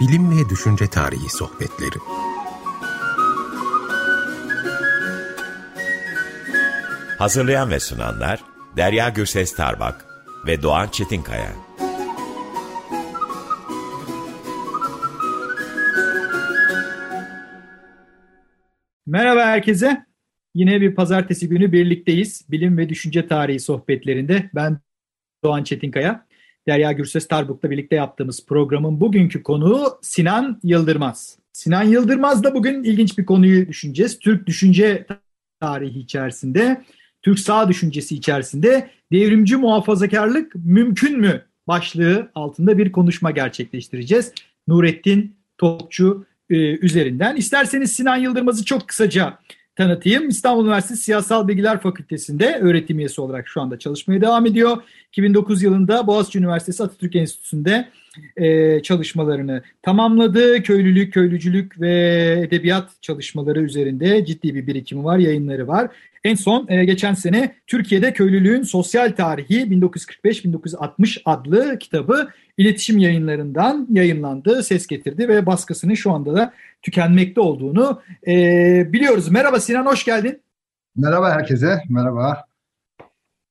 Bilim 0.00 0.30
ve 0.30 0.48
Düşünce 0.48 0.86
Tarihi 0.86 1.28
Sohbetleri 1.28 1.98
Hazırlayan 7.18 7.70
ve 7.70 7.80
sunanlar 7.80 8.44
Derya 8.76 9.08
Gürses 9.08 9.54
Tarbak 9.56 10.06
ve 10.46 10.62
Doğan 10.62 10.88
Çetinkaya. 10.88 11.52
Merhaba 19.06 19.40
herkese. 19.40 20.06
Yine 20.54 20.80
bir 20.80 20.94
pazartesi 20.94 21.48
günü 21.48 21.72
birlikteyiz. 21.72 22.46
Bilim 22.50 22.78
ve 22.78 22.88
Düşünce 22.88 23.28
Tarihi 23.28 23.60
sohbetlerinde. 23.60 24.50
Ben 24.54 24.78
Doğan 25.44 25.64
Çetinkaya. 25.64 26.26
Derya 26.68 26.92
Gürses 26.92 27.28
Tarbuk'la 27.28 27.70
birlikte 27.70 27.96
yaptığımız 27.96 28.46
programın 28.46 29.00
bugünkü 29.00 29.42
konuğu 29.42 29.98
Sinan 30.02 30.60
Yıldırmaz. 30.62 31.38
Sinan 31.52 31.82
Yıldırmaz'la 31.82 32.54
bugün 32.54 32.82
ilginç 32.82 33.18
bir 33.18 33.26
konuyu 33.26 33.68
düşüneceğiz. 33.68 34.18
Türk 34.18 34.46
düşünce 34.46 35.06
tarihi 35.60 35.98
içerisinde, 35.98 36.84
Türk 37.22 37.38
sağ 37.38 37.68
düşüncesi 37.68 38.14
içerisinde 38.14 38.90
devrimci 39.12 39.56
muhafazakarlık 39.56 40.54
mümkün 40.54 41.20
mü 41.20 41.42
başlığı 41.68 42.30
altında 42.34 42.78
bir 42.78 42.92
konuşma 42.92 43.30
gerçekleştireceğiz. 43.30 44.32
Nurettin 44.68 45.36
Topçu 45.58 46.26
e, 46.50 46.56
üzerinden. 46.56 47.36
İsterseniz 47.36 47.92
Sinan 47.92 48.16
Yıldırmaz'ı 48.16 48.64
çok 48.64 48.88
kısaca 48.88 49.38
tanıtayım. 49.76 50.28
İstanbul 50.28 50.64
Üniversitesi 50.64 51.02
Siyasal 51.02 51.48
Bilgiler 51.48 51.80
Fakültesi'nde 51.80 52.58
öğretim 52.62 52.98
üyesi 52.98 53.20
olarak 53.20 53.48
şu 53.48 53.60
anda 53.60 53.78
çalışmaya 53.78 54.20
devam 54.20 54.46
ediyor. 54.46 54.82
2009 55.12 55.62
yılında 55.62 56.06
Boğaziçi 56.06 56.38
Üniversitesi 56.38 56.82
Atatürk 56.82 57.16
Enstitüsü'nde 57.16 57.88
e, 58.36 58.82
çalışmalarını 58.82 59.62
tamamladı. 59.82 60.62
Köylülük, 60.62 61.14
köylücülük 61.14 61.80
ve 61.80 61.92
edebiyat 62.46 63.02
çalışmaları 63.02 63.60
üzerinde 63.62 64.24
ciddi 64.24 64.54
bir 64.54 64.66
birikimi 64.66 65.04
var, 65.04 65.18
yayınları 65.18 65.68
var. 65.68 65.90
En 66.24 66.34
son 66.34 66.66
e, 66.68 66.84
geçen 66.84 67.14
sene 67.14 67.54
Türkiye'de 67.66 68.12
Köylülüğün 68.12 68.62
Sosyal 68.62 69.12
Tarihi 69.16 69.62
1945-1960 69.62 71.22
adlı 71.24 71.78
kitabı 71.78 72.28
iletişim 72.56 72.98
yayınlarından 72.98 73.86
yayınlandı, 73.90 74.62
ses 74.62 74.86
getirdi 74.86 75.28
ve 75.28 75.46
baskısının 75.46 75.94
şu 75.94 76.12
anda 76.12 76.34
da 76.34 76.52
tükenmekte 76.82 77.40
olduğunu 77.40 78.02
e, 78.26 78.32
biliyoruz. 78.92 79.30
Merhaba 79.30 79.60
Sinan, 79.60 79.86
hoş 79.86 80.04
geldin. 80.04 80.40
Merhaba 80.96 81.30
herkese, 81.30 81.82
merhaba. 81.88 82.49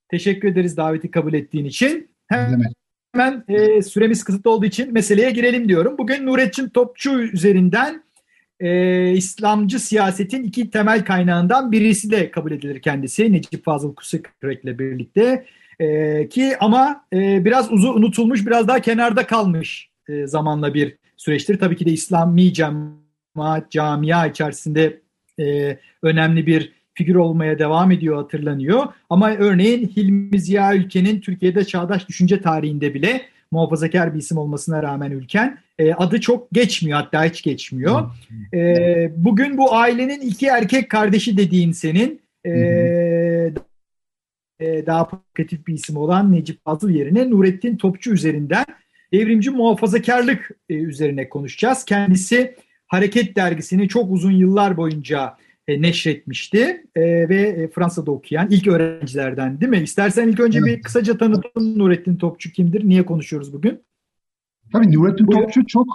Teşekkür 0.10 0.48
ederiz 0.48 0.78
daveti 0.78 1.12
kabul 1.12 1.34
ettiğin 1.34 1.66
için. 1.66 2.10
Hemen, 2.28 2.74
hemen 3.14 3.44
e, 3.48 3.82
süremiz 3.82 4.24
kısıtlı 4.24 4.52
olduğu 4.52 4.66
için 4.66 4.94
meseleye 4.94 5.32
girelim 5.32 5.70
diyorum. 5.70 5.98
Bugün 5.98 6.26
Nurettin 6.26 6.70
Topçu 6.70 7.22
üzerinden 7.22 8.04
e, 8.60 9.12
İslamcı 9.12 9.80
siyasetin 9.80 10.44
iki 10.44 10.70
temel 10.70 11.06
kaynağından 11.06 11.72
birisi 11.72 12.12
de 12.12 12.32
kabul 12.32 12.52
edilir 12.52 12.82
kendisi. 12.82 13.34
Necip 13.34 13.66
Fazıl 13.66 13.96
Kusikrek'le 13.96 14.80
birlikte. 14.80 15.46
E, 15.80 16.30
ki 16.30 16.58
ama 16.60 17.06
e, 17.14 17.46
biraz 17.46 17.72
uzun 17.72 17.94
unutulmuş, 17.94 18.46
biraz 18.46 18.68
daha 18.68 18.80
kenarda 18.80 19.28
kalmış 19.28 19.90
e, 20.10 20.28
zamanla 20.28 20.74
bir 20.74 20.96
süreçtir. 21.18 21.60
Tabii 21.60 21.76
ki 21.76 21.86
de 21.86 21.92
İslami 21.92 22.54
cemaat, 22.54 23.72
camia 23.72 24.28
içerisinde 24.28 25.02
e, 25.40 25.78
önemli 26.04 26.48
bir 26.48 26.79
figür 27.00 27.16
olmaya 27.16 27.60
devam 27.60 27.92
ediyor, 27.92 28.16
hatırlanıyor. 28.16 28.86
Ama 29.10 29.32
örneğin 29.32 29.88
Hilmi 29.88 30.40
Ziya 30.40 30.76
Ülken'in 30.76 31.22
Türkiye'de 31.22 31.66
çağdaş 31.66 32.08
düşünce 32.08 32.42
tarihinde 32.42 32.94
bile 32.94 33.22
muhafazakar 33.52 34.14
bir 34.14 34.20
isim 34.20 34.38
olmasına 34.38 34.84
rağmen 34.84 35.12
ülken 35.12 35.58
e, 35.80 35.94
adı 35.94 36.22
çok 36.22 36.52
geçmiyor 36.52 37.00
hatta 37.00 37.26
hiç 37.26 37.44
geçmiyor. 37.44 38.12
E, 38.54 39.12
bugün 39.16 39.58
bu 39.58 39.76
ailenin 39.76 40.22
iki 40.22 40.46
erkek 40.46 40.90
kardeşi 40.90 41.38
dediğin 41.38 41.72
senin 41.72 42.22
e, 42.46 42.52
e, 44.60 44.86
daha 44.86 45.08
provokatif 45.08 45.68
bir 45.68 45.74
isim 45.74 45.98
olan 45.98 46.34
Necip 46.34 46.66
Fazıl 46.66 46.90
yerine 46.90 47.30
Nurettin 47.30 47.78
Topçu 47.78 48.14
üzerinden 48.14 48.66
devrimci 49.14 49.50
muhafazakarlık 49.50 50.52
e, 50.70 50.74
üzerine 50.74 51.30
konuşacağız. 51.30 51.86
Kendisi 51.86 52.56
Hareket 52.88 53.36
dergisini 53.36 53.88
çok 53.88 54.12
uzun 54.12 54.32
yıllar 54.32 54.78
boyunca 54.78 55.38
e, 55.70 55.82
neşretmişti 55.82 56.84
e, 56.96 57.30
ve 57.30 57.42
e, 57.42 57.68
Fransa'da 57.68 58.12
okuyan 58.12 58.48
ilk 58.50 58.68
öğrencilerden 58.68 59.62
değil 59.62 59.70
mi? 59.70 59.82
İstersen 59.82 60.28
ilk 60.28 60.40
önce 60.40 60.66
bir 60.66 60.82
kısaca 60.82 61.18
tanıtın 61.18 61.80
Nurettin 61.80 62.16
Topçu 62.18 62.52
kimdir? 62.52 62.90
Niye 62.90 63.06
konuşuyoruz 63.06 63.54
bugün? 63.54 63.84
Tabii 64.72 64.94
Nurettin 64.94 65.28
Buyur. 65.28 65.42
Topçu 65.42 65.66
çok 65.66 65.88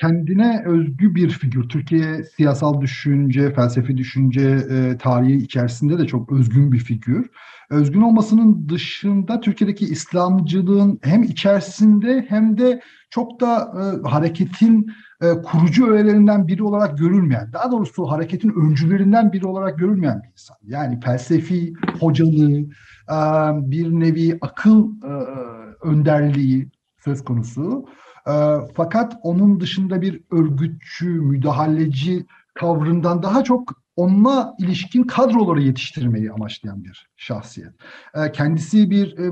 kendine 0.00 0.62
özgü 0.66 1.14
bir 1.14 1.30
figür. 1.30 1.68
Türkiye 1.68 2.24
siyasal 2.24 2.80
düşünce, 2.80 3.54
felsefi 3.54 3.96
düşünce 3.96 4.58
e, 4.70 4.98
tarihi 4.98 5.36
içerisinde 5.36 5.98
de 5.98 6.06
çok 6.06 6.32
özgün 6.32 6.72
bir 6.72 6.78
figür. 6.78 7.30
Özgün 7.70 8.00
olmasının 8.00 8.68
dışında 8.68 9.40
Türkiye'deki 9.40 9.84
İslamcılığın 9.84 10.98
hem 11.02 11.22
içerisinde 11.22 12.26
hem 12.28 12.58
de 12.58 12.80
çok 13.10 13.40
da 13.40 13.72
e, 13.74 14.08
hareketin 14.08 14.86
e, 15.22 15.26
kurucu 15.42 15.86
öğelerinden 15.86 16.48
biri 16.48 16.62
olarak 16.62 16.98
görülmeyen, 16.98 17.52
daha 17.52 17.72
doğrusu 17.72 18.04
hareketin 18.04 18.50
öncülerinden 18.50 19.32
biri 19.32 19.46
olarak 19.46 19.78
görülmeyen 19.78 20.22
bir 20.22 20.28
insan. 20.32 20.56
Yani 20.66 21.00
felsefi 21.00 21.72
hocalığı, 22.00 22.60
e, 23.10 23.18
bir 23.70 23.90
nevi 23.90 24.38
akıl 24.40 24.88
e, 25.02 25.12
önderliği 25.82 26.68
söz 27.04 27.24
konusu. 27.24 27.84
E, 28.28 28.34
fakat 28.74 29.16
onun 29.22 29.60
dışında 29.60 30.02
bir 30.02 30.22
örgütçü, 30.30 31.08
müdahaleci 31.08 32.26
tavrından 32.54 33.22
daha 33.22 33.44
çok 33.44 33.82
onunla 33.96 34.54
ilişkin 34.58 35.02
kadroları 35.02 35.62
yetiştirmeyi 35.62 36.32
amaçlayan 36.32 36.84
bir 36.84 37.08
şahsiyet. 37.16 37.72
E, 38.14 38.32
kendisi 38.32 38.90
bir 38.90 39.18
e, 39.18 39.30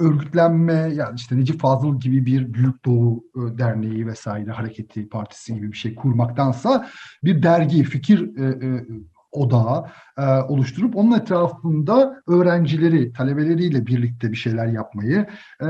örgütlenme 0.00 0.72
yani 0.72 1.14
işte 1.16 1.36
Necip 1.36 1.60
Fazıl 1.60 2.00
gibi 2.00 2.26
bir 2.26 2.54
Büyük 2.54 2.84
Doğu 2.84 3.24
e, 3.36 3.58
Derneği 3.58 4.06
vesaire 4.06 4.50
hareketi 4.50 5.08
partisi 5.08 5.54
gibi 5.54 5.72
bir 5.72 5.76
şey 5.76 5.94
kurmaktansa 5.94 6.88
bir 7.24 7.42
dergi, 7.42 7.84
fikir 7.84 8.36
e, 8.36 8.66
e, 8.66 8.86
odağı 9.32 9.86
e, 10.18 10.22
oluşturup 10.22 10.96
onun 10.96 11.18
etrafında 11.18 12.22
öğrencileri, 12.28 13.12
talebeleriyle 13.12 13.86
birlikte 13.86 14.32
bir 14.32 14.36
şeyler 14.36 14.66
yapmayı 14.66 15.26
e, 15.62 15.68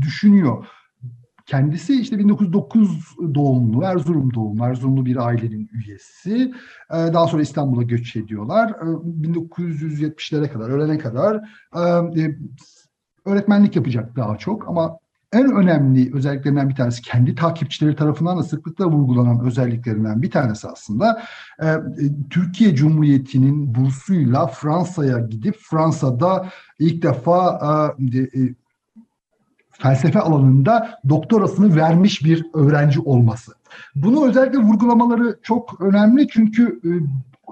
düşünüyor. 0.00 0.66
Kendisi 1.46 2.00
işte 2.00 2.18
1909 2.18 3.16
doğumlu, 3.34 3.82
Erzurum 3.82 4.34
doğumlu, 4.34 4.64
Erzurumlu 4.64 5.06
bir 5.06 5.26
ailenin 5.26 5.70
üyesi. 5.72 6.54
Daha 6.90 7.26
sonra 7.26 7.42
İstanbul'a 7.42 7.82
göç 7.82 8.16
ediyorlar. 8.16 8.70
1970'lere 8.70 10.48
kadar, 10.48 10.68
ölene 10.70 10.98
kadar 10.98 11.40
öğretmenlik 13.24 13.76
yapacak 13.76 14.16
daha 14.16 14.38
çok 14.38 14.68
ama 14.68 14.98
en 15.34 15.52
önemli 15.52 16.14
özelliklerinden 16.14 16.68
bir 16.68 16.74
tanesi 16.74 17.02
kendi 17.02 17.34
takipçileri 17.34 17.96
tarafından 17.96 18.38
da 18.38 18.42
sıklıkla 18.42 18.86
vurgulanan 18.86 19.46
özelliklerinden 19.46 20.22
bir 20.22 20.30
tanesi 20.30 20.68
aslında 20.68 21.22
e, 21.62 21.66
Türkiye 22.30 22.74
Cumhuriyeti'nin 22.74 23.74
bursuyla 23.74 24.46
Fransa'ya 24.46 25.18
gidip 25.18 25.56
Fransa'da 25.58 26.48
ilk 26.78 27.02
defa 27.02 27.58
e, 28.14 28.18
e, 28.18 28.54
felsefe 29.78 30.20
alanında 30.20 30.98
doktorasını 31.08 31.76
vermiş 31.76 32.24
bir 32.24 32.46
öğrenci 32.54 33.00
olması. 33.00 33.52
Bunu 33.94 34.28
özellikle 34.28 34.58
vurgulamaları 34.58 35.38
çok 35.42 35.80
önemli 35.80 36.28
çünkü 36.28 36.80
e, 36.84 36.90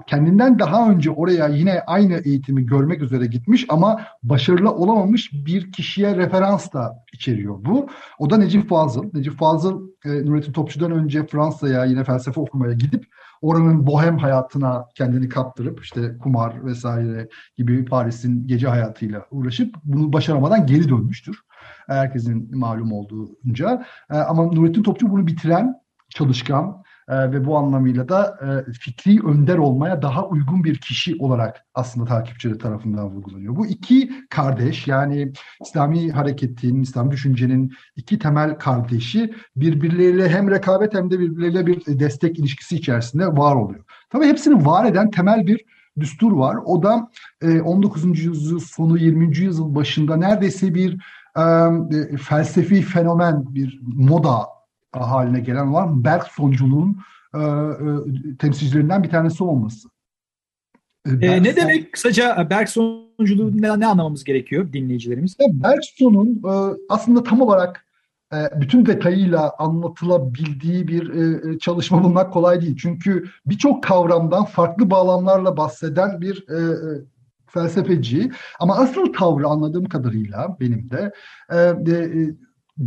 kendinden 0.07 0.59
daha 0.59 0.89
önce 0.89 1.11
oraya 1.11 1.47
yine 1.47 1.81
aynı 1.81 2.13
eğitimi 2.13 2.65
görmek 2.65 3.01
üzere 3.01 3.25
gitmiş 3.25 3.65
ama 3.69 4.01
başarılı 4.23 4.71
olamamış 4.71 5.33
bir 5.33 5.71
kişiye 5.71 6.15
referans 6.15 6.73
da 6.73 7.03
içeriyor 7.13 7.55
bu. 7.65 7.87
O 8.19 8.29
da 8.29 8.37
Necip 8.37 8.69
Fazıl. 8.69 9.03
Necip 9.13 9.37
Fazıl 9.39 9.87
e, 10.05 10.09
Nurettin 10.25 10.51
Topçu'dan 10.53 10.91
önce 10.91 11.27
Fransa'ya 11.27 11.85
yine 11.85 12.03
felsefe 12.03 12.41
okumaya 12.41 12.73
gidip 12.73 13.05
oranın 13.41 13.87
bohem 13.87 14.17
hayatına 14.17 14.85
kendini 14.95 15.29
kaptırıp 15.29 15.83
işte 15.83 16.17
kumar 16.17 16.65
vesaire 16.65 17.29
gibi 17.57 17.85
Paris'in 17.85 18.47
gece 18.47 18.67
hayatıyla 18.67 19.25
uğraşıp 19.31 19.75
bunu 19.83 20.13
başaramadan 20.13 20.65
geri 20.65 20.89
dönmüştür. 20.89 21.43
Herkesin 21.87 22.57
malum 22.57 22.91
olduğunca. 22.91 23.85
E, 24.11 24.17
ama 24.17 24.43
Nurettin 24.43 24.83
Topçu 24.83 25.09
bunu 25.09 25.27
bitiren 25.27 25.75
çalışkan, 26.09 26.83
e, 27.07 27.31
ve 27.31 27.45
bu 27.45 27.57
anlamıyla 27.57 28.09
da 28.09 28.37
e, 28.67 28.71
fikri 28.71 29.25
önder 29.25 29.57
olmaya 29.57 30.01
daha 30.01 30.27
uygun 30.27 30.63
bir 30.63 30.77
kişi 30.77 31.15
olarak 31.19 31.65
aslında 31.73 32.05
takipçileri 32.05 32.57
tarafından 32.57 33.09
vurgulanıyor. 33.09 33.55
Bu 33.55 33.65
iki 33.67 34.11
kardeş 34.29 34.87
yani 34.87 35.33
İslami 35.61 36.11
hareketin, 36.11 36.81
İslam 36.81 37.11
düşüncenin 37.11 37.73
iki 37.95 38.19
temel 38.19 38.57
kardeşi 38.57 39.33
birbirleriyle 39.55 40.29
hem 40.29 40.51
rekabet 40.51 40.93
hem 40.93 41.11
de 41.11 41.19
birbirleriyle 41.19 41.67
bir 41.67 41.99
destek 41.99 42.39
ilişkisi 42.39 42.75
içerisinde 42.75 43.27
var 43.27 43.55
oluyor. 43.55 43.83
Tabii 44.09 44.25
hepsini 44.25 44.65
var 44.65 44.85
eden 44.85 45.11
temel 45.11 45.47
bir 45.47 45.65
düstur 45.99 46.31
var. 46.31 46.57
O 46.65 46.83
da 46.83 47.11
19. 47.63 48.05
E, 48.05 48.07
yüzyıl 48.07 48.59
sonu 48.59 48.97
20. 48.97 49.37
yüzyıl 49.37 49.75
başında 49.75 50.15
neredeyse 50.15 50.75
bir 50.75 50.97
e, 51.37 52.17
felsefi 52.17 52.81
fenomen, 52.81 53.55
bir 53.55 53.79
moda 53.83 54.47
haline 54.91 55.39
gelen 55.39 55.67
olan 55.67 56.03
Bergson'culuğun 56.03 56.97
e, 57.33 57.39
e, 57.39 58.37
temsilcilerinden 58.39 59.03
bir 59.03 59.09
tanesi 59.09 59.43
olması. 59.43 59.89
E, 61.21 61.25
e 61.25 61.43
ne 61.43 61.55
demek 61.55 61.93
kısaca 61.93 62.49
Bergson'culuğu 62.49 63.61
ne, 63.61 63.79
ne 63.79 63.87
anlamamız 63.87 64.23
gerekiyor 64.23 64.73
dinleyicilerimiz? 64.73 65.37
Bergson'un 65.39 66.41
e, 66.45 66.77
aslında 66.89 67.23
tam 67.23 67.41
olarak 67.41 67.85
e, 68.33 68.61
bütün 68.61 68.85
detayıyla 68.85 69.53
anlatılabildiği 69.59 70.87
bir 70.87 71.09
e, 71.09 71.59
çalışma 71.59 72.03
bulmak 72.03 72.33
kolay 72.33 72.61
değil. 72.61 72.77
Çünkü 72.81 73.29
birçok 73.45 73.83
kavramdan 73.83 74.45
farklı 74.45 74.89
bağlamlarla 74.89 75.57
bahseden 75.57 76.21
bir 76.21 76.49
e, 76.49 76.59
felsefeci. 77.53 78.31
Ama 78.59 78.77
asıl 78.77 79.13
tavrı 79.13 79.47
anladığım 79.47 79.85
kadarıyla 79.85 80.57
benim 80.59 80.89
de 80.89 81.11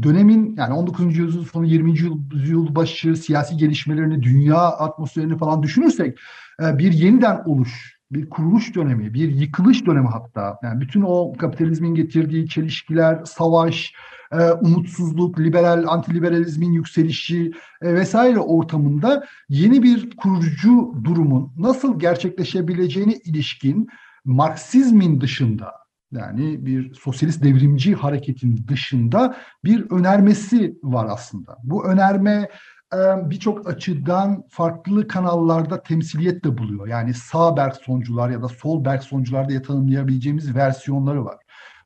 dönemin 0.02 0.56
yani 0.56 0.74
19. 0.74 1.16
yüzyıl 1.16 1.44
sonu 1.44 1.66
20. 1.66 1.90
yüzyıl 2.34 2.74
başı 2.74 3.16
siyasi 3.16 3.56
gelişmelerini, 3.56 4.22
dünya 4.22 4.58
atmosferini 4.58 5.38
falan 5.38 5.62
düşünürsek 5.62 6.18
bir 6.60 6.92
yeniden 6.92 7.42
oluş 7.44 7.96
bir 8.10 8.30
kuruluş 8.30 8.74
dönemi, 8.74 9.14
bir 9.14 9.28
yıkılış 9.28 9.86
dönemi 9.86 10.08
hatta. 10.08 10.58
Yani 10.62 10.80
bütün 10.80 11.02
o 11.02 11.32
kapitalizmin 11.32 11.94
getirdiği 11.94 12.48
çelişkiler, 12.48 13.24
savaş, 13.24 13.92
e, 14.32 14.50
umutsuzluk, 14.52 15.40
liberal, 15.40 15.84
antiliberalizmin 15.88 16.72
yükselişi 16.72 17.52
e, 17.82 17.94
vesaire 17.94 18.38
ortamında 18.38 19.26
yeni 19.48 19.82
bir 19.82 20.16
kurucu 20.16 20.94
durumun 21.04 21.52
nasıl 21.58 21.98
gerçekleşebileceğine 21.98 23.14
ilişkin 23.24 23.88
Marksizmin 24.26 25.20
dışında 25.20 25.72
yani 26.12 26.66
bir 26.66 26.94
sosyalist 26.94 27.42
devrimci 27.44 27.94
hareketin 27.94 28.66
dışında 28.68 29.36
bir 29.64 29.90
önermesi 29.90 30.78
var 30.82 31.06
aslında. 31.10 31.56
Bu 31.62 31.86
önerme 31.86 32.48
e, 32.94 32.98
birçok 33.30 33.68
açıdan 33.68 34.44
farklı 34.50 35.08
kanallarda 35.08 35.82
temsiliyet 35.82 36.44
de 36.44 36.58
buluyor. 36.58 36.86
Yani 36.88 37.14
sağ 37.14 37.56
Bergsoncular 37.56 38.30
ya 38.30 38.42
da 38.42 38.48
sol 38.48 38.84
Bergsoncular 38.84 39.48
diye 39.48 39.62
tanımlayabileceğimiz 39.62 40.54
versiyonları 40.54 41.24
var. 41.24 41.36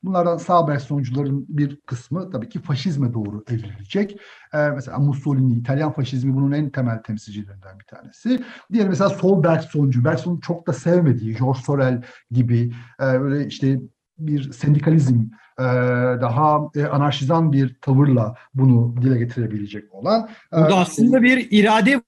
Bunlardan 0.03 0.37
sağ 0.37 0.67
versiyoncuların 0.67 1.45
bir 1.49 1.75
kısmı 1.75 2.31
tabii 2.31 2.49
ki 2.49 2.59
faşizme 2.59 3.13
doğru 3.13 3.43
evrilecek. 3.49 4.17
Ee, 4.53 4.69
mesela 4.69 4.97
Mussolini, 4.97 5.53
İtalyan 5.53 5.91
faşizmi 5.91 6.35
bunun 6.35 6.51
en 6.51 6.69
temel 6.69 7.03
temsilcilerinden 7.03 7.79
bir 7.79 7.85
tanesi. 7.85 8.43
Diğer 8.73 8.89
mesela 8.89 9.09
sol 9.09 9.43
Bergsoncu, 9.43 10.05
Bergson'un 10.05 10.39
çok 10.39 10.67
da 10.67 10.73
sevmediği 10.73 11.35
George 11.35 11.59
Sorel 11.59 12.01
gibi 12.31 12.73
e, 13.01 13.21
böyle 13.21 13.47
işte 13.47 13.79
bir 14.17 14.51
sendikalizm 14.51 15.19
e, 15.59 15.63
daha 16.21 16.59
e, 16.75 16.85
anarşizan 16.85 17.51
bir 17.51 17.75
tavırla 17.81 18.35
bunu 18.53 19.01
dile 19.01 19.17
getirebilecek 19.17 19.93
olan. 19.93 20.29
Burada 20.51 20.77
aslında 20.77 21.21
bir 21.21 21.47
irade 21.51 22.01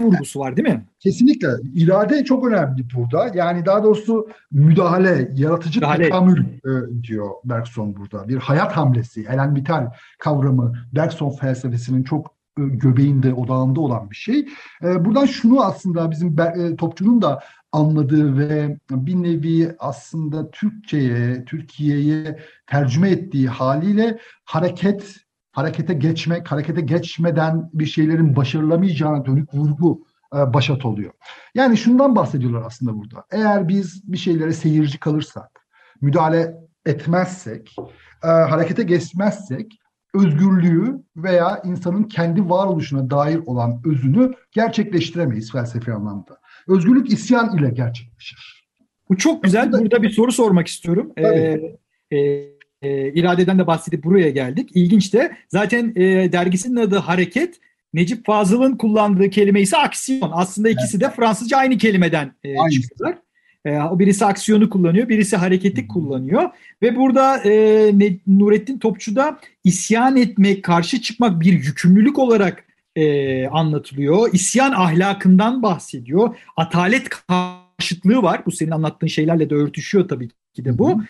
vurgusu 0.00 0.40
var 0.40 0.56
değil 0.56 0.68
mi? 0.68 0.86
Kesinlikle. 1.00 1.48
İrade 1.74 2.24
çok 2.24 2.46
önemli 2.46 2.86
burada. 2.96 3.30
Yani 3.34 3.66
daha 3.66 3.82
doğrusu 3.82 4.28
müdahale, 4.50 5.28
yaratıcı 5.34 5.80
müdahale. 5.80 6.02
tekamül 6.02 6.40
e, 6.40 7.02
diyor 7.02 7.30
Bergson 7.44 7.96
burada. 7.96 8.28
Bir 8.28 8.36
hayat 8.36 8.76
hamlesi, 8.76 9.26
Ellen 9.30 9.56
Vital 9.56 9.90
kavramı 10.18 10.72
Bergson 10.92 11.30
felsefesinin 11.30 12.02
çok 12.02 12.26
e, 12.58 12.62
göbeğinde, 12.62 13.34
odağında 13.34 13.80
olan 13.80 14.10
bir 14.10 14.16
şey. 14.16 14.48
E, 14.84 15.04
buradan 15.04 15.26
şunu 15.26 15.64
aslında 15.64 16.10
bizim 16.10 16.40
e, 16.40 16.76
topçunun 16.76 17.22
da 17.22 17.40
anladığı 17.72 18.38
ve 18.38 18.78
bir 18.90 19.14
nevi 19.14 19.74
aslında 19.78 20.50
Türkçe'ye, 20.50 21.44
Türkiye'ye 21.44 22.38
tercüme 22.66 23.10
ettiği 23.10 23.48
haliyle 23.48 24.18
hareket 24.44 25.16
harekete 25.52 25.94
geçmek, 25.94 26.52
harekete 26.52 26.80
geçmeden 26.80 27.70
bir 27.72 27.86
şeylerin 27.86 28.36
başarılamayacağına 28.36 29.26
dönük 29.26 29.54
vurgu 29.54 30.04
e, 30.34 30.54
başat 30.54 30.84
oluyor. 30.84 31.12
Yani 31.54 31.76
şundan 31.76 32.16
bahsediyorlar 32.16 32.62
aslında 32.66 32.98
burada. 32.98 33.24
Eğer 33.30 33.68
biz 33.68 34.12
bir 34.12 34.18
şeylere 34.18 34.52
seyirci 34.52 35.00
kalırsak, 35.00 35.66
müdahale 36.00 36.54
etmezsek, 36.86 37.76
e, 38.24 38.26
harekete 38.26 38.82
geçmezsek 38.82 39.78
özgürlüğü 40.14 41.02
veya 41.16 41.62
insanın 41.64 42.04
kendi 42.04 42.50
varoluşuna 42.50 43.10
dair 43.10 43.40
olan 43.46 43.80
özünü 43.84 44.32
gerçekleştiremeyiz 44.50 45.52
felsefi 45.52 45.92
anlamda. 45.92 46.40
Özgürlük 46.68 47.12
isyan 47.12 47.58
ile 47.58 47.70
gerçekleşir. 47.70 48.68
Bu 49.08 49.16
çok 49.16 49.42
güzel. 49.42 49.72
Burada 49.72 50.02
bir 50.02 50.10
soru 50.10 50.32
sormak 50.32 50.66
istiyorum. 50.66 51.12
Tabii. 51.16 51.78
Ee, 52.10 52.18
e, 52.18 52.51
e, 52.82 53.12
iradeden 53.12 53.58
de 53.58 53.66
bahsedip 53.66 54.04
buraya 54.04 54.30
geldik. 54.30 54.70
İlginç 54.74 55.14
de 55.14 55.36
zaten 55.48 55.92
e, 55.96 56.32
dergisinin 56.32 56.76
adı 56.76 56.96
Hareket. 56.96 57.60
Necip 57.94 58.26
Fazıl'ın 58.26 58.76
kullandığı 58.76 59.30
kelime 59.30 59.60
ise 59.60 59.76
aksiyon. 59.76 60.30
Aslında 60.32 60.70
ikisi 60.70 61.00
de 61.00 61.10
Fransızca 61.10 61.56
aynı 61.56 61.78
kelimeden 61.78 62.32
e, 62.44 62.70
çıktılar. 62.70 63.18
E, 63.64 63.78
o 63.78 63.98
birisi 63.98 64.24
aksiyonu 64.24 64.70
kullanıyor, 64.70 65.08
birisi 65.08 65.36
hareketi 65.36 65.88
kullanıyor. 65.88 66.50
Ve 66.82 66.96
burada 66.96 67.38
e, 67.44 67.92
Nurettin 68.26 68.78
Topçu 68.78 69.16
da 69.16 69.38
isyan 69.64 70.16
etmek, 70.16 70.64
karşı 70.64 71.00
çıkmak 71.00 71.40
bir 71.40 71.52
yükümlülük 71.52 72.18
olarak 72.18 72.64
e, 72.96 73.46
anlatılıyor. 73.46 74.30
İsyan 74.32 74.72
ahlakından 74.72 75.62
bahsediyor. 75.62 76.36
Atalet 76.56 77.08
karşıtlığı 77.08 78.22
var. 78.22 78.42
Bu 78.46 78.50
senin 78.50 78.70
anlattığın 78.70 79.06
şeylerle 79.06 79.50
de 79.50 79.54
örtüşüyor 79.54 80.08
tabii 80.08 80.28
ki 80.54 80.64
de 80.64 80.78
bu. 80.78 81.02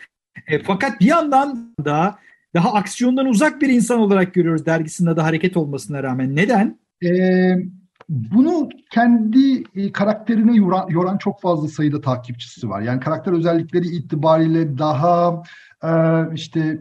E, 0.46 0.62
fakat 0.62 1.00
bir 1.00 1.06
yandan 1.06 1.74
da 1.84 2.18
daha 2.54 2.72
aksiyondan 2.72 3.26
uzak 3.26 3.60
bir 3.60 3.68
insan 3.68 4.00
olarak 4.00 4.34
görüyoruz 4.34 4.66
dergisinin 4.66 5.10
adı 5.10 5.20
hareket 5.20 5.56
olmasına 5.56 6.02
rağmen. 6.02 6.36
Neden? 6.36 6.78
Ee, 7.04 7.56
bunu 8.08 8.68
kendi 8.90 9.64
e, 9.76 9.92
karakterine 9.92 10.56
yoran, 10.56 10.88
yoran 10.88 11.18
çok 11.18 11.40
fazla 11.40 11.68
sayıda 11.68 12.00
takipçisi 12.00 12.68
var. 12.68 12.80
Yani 12.80 13.00
karakter 13.00 13.32
özellikleri 13.32 13.86
itibariyle 13.86 14.78
daha 14.78 15.42
e, 15.84 15.90
işte 16.34 16.78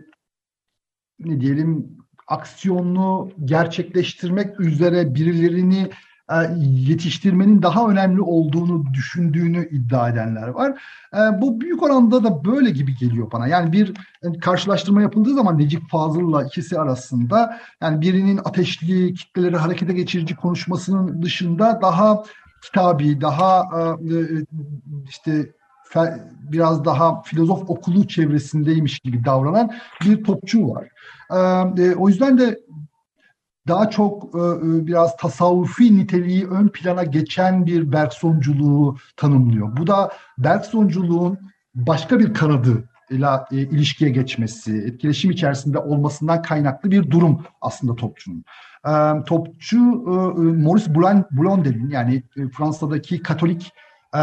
ne 1.19 1.42
diyelim 1.42 1.98
aksiyonlu 2.27 3.31
gerçekleştirmek 3.45 4.59
üzere 4.59 5.15
birilerini 5.15 5.80
e, 5.81 5.89
yetiştirmenin 6.57 7.62
daha 7.62 7.88
önemli 7.88 8.22
olduğunu 8.22 8.94
düşündüğünü 8.94 9.69
iddia 9.69 10.10
edenler 10.10 10.48
var. 10.48 10.81
E, 11.13 11.42
bu 11.42 11.62
büyük 11.62 11.83
oranda 11.83 12.24
da 12.24 12.45
böyle 12.45 12.69
gibi 12.69 12.95
geliyor 12.95 13.31
bana. 13.31 13.48
Yani 13.48 13.72
bir 13.72 13.94
e, 14.24 14.39
karşılaştırma 14.39 15.01
yapıldığı 15.01 15.33
zaman 15.33 15.57
Necip 15.57 15.89
Fazıl'la 15.89 16.44
ikisi 16.44 16.79
arasında 16.79 17.60
yani 17.82 18.01
birinin 18.01 18.38
ateşli 18.38 19.13
kitleleri 19.13 19.58
harekete 19.58 19.94
geçirici 19.94 20.36
konuşmasının 20.36 21.22
dışında 21.22 21.79
daha 21.82 22.24
kitabi, 22.63 23.22
daha 23.22 23.70
işte 25.10 25.51
biraz 26.51 26.86
daha 26.86 27.22
filozof 27.22 27.70
okulu 27.70 28.08
çevresindeymiş 28.08 29.00
gibi 29.00 29.25
davranan 29.25 29.72
bir 30.05 30.24
topçu 30.24 30.70
var. 30.70 30.88
O 31.98 32.10
yüzden 32.10 32.38
de 32.38 32.60
daha 33.72 33.90
çok 33.90 34.24
e, 34.24 34.40
e, 34.40 34.88
biraz 34.88 35.18
tasavvufi 35.18 35.98
niteliği 35.98 36.48
ön 36.48 36.68
plana 36.68 37.04
geçen 37.04 37.66
bir 37.66 37.92
Bergsonculuğu 37.92 38.98
tanımlıyor. 39.18 39.78
Bu 39.78 39.88
da 39.88 40.12
Bergsonculuğun 40.38 41.38
başka 41.75 42.20
bir 42.20 42.34
kanadı 42.34 42.90
ile 43.10 43.28
e, 43.51 43.56
ilişkiye 43.58 44.10
geçmesi, 44.10 44.74
etkileşim 44.78 45.32
içerisinde 45.32 45.78
olmasından 45.78 46.42
kaynaklı 46.42 46.92
bir 46.92 47.12
durum 47.12 47.46
aslında 47.62 47.96
Topçu'nun. 47.96 48.44
Topçu 49.25 49.78
Maurice 50.38 50.96
Blondel'in 51.32 51.90
yani 51.90 52.24
Fransa'daki 52.54 53.22
Katolik 53.22 53.74
e, 54.15 54.20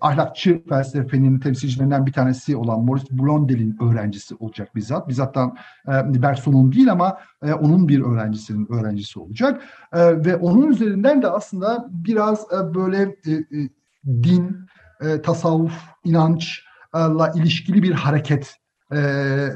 ahlakçı 0.00 0.62
felsefenin 0.68 1.38
temsilcilerinden 1.38 2.06
bir 2.06 2.12
tanesi 2.12 2.56
olan 2.56 2.84
Maurice 2.84 3.18
Blondel'in 3.18 3.76
öğrencisi 3.82 4.34
olacak 4.34 4.76
bizzat. 4.76 5.08
Bizzattan 5.08 5.56
e, 5.88 6.22
Berson'un 6.22 6.72
değil 6.72 6.92
ama 6.92 7.18
e, 7.42 7.52
onun 7.52 7.88
bir 7.88 8.00
öğrencisinin 8.00 8.72
öğrencisi 8.72 9.20
olacak. 9.20 9.62
E, 9.92 10.24
ve 10.24 10.36
onun 10.36 10.70
üzerinden 10.70 11.22
de 11.22 11.28
aslında 11.28 11.88
biraz 11.90 12.40
e, 12.52 12.74
böyle 12.74 13.02
e, 13.02 13.32
e, 13.32 13.68
din, 14.06 14.66
e, 15.00 15.22
tasavvuf, 15.22 15.72
inançla 16.04 17.32
ilişkili 17.34 17.82
bir 17.82 17.92
hareket 17.92 18.56
e, 18.92 19.02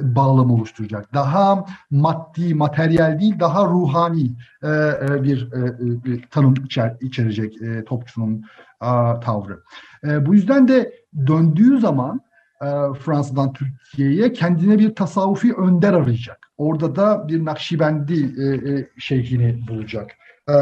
bağlam 0.03 0.51
oluşturacak. 0.51 1.15
Daha 1.15 1.67
maddi, 1.91 2.55
materyal 2.55 3.21
değil, 3.21 3.41
daha 3.41 3.65
ruhani 3.65 4.33
e, 4.63 4.69
e, 4.69 5.23
bir, 5.23 5.53
e, 5.53 5.79
bir 6.05 6.27
tanım 6.31 6.55
içer, 6.65 6.97
içerecek 7.01 7.63
e, 7.63 7.85
Topçu'nun 7.85 8.45
a, 8.81 9.21
tavrı. 9.21 9.61
E, 10.05 10.27
bu 10.27 10.35
yüzden 10.35 10.69
de 10.69 10.93
döndüğü 11.27 11.81
zaman 11.81 12.21
e, 12.63 12.67
Fransa'dan 13.01 13.53
Türkiye'ye 13.53 14.33
kendine 14.33 14.79
bir 14.79 14.95
tasavvufi 14.95 15.55
önder 15.55 15.93
arayacak. 15.93 16.39
Orada 16.59 16.97
da 16.97 17.29
bir 17.29 17.45
Nakşibendi 17.45 18.43
e, 18.43 18.73
e, 18.73 18.89
şeyhini 18.99 19.69
bulacak. 19.69 20.11
E, 20.49 20.53